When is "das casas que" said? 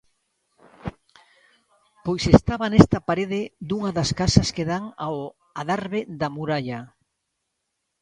3.97-4.67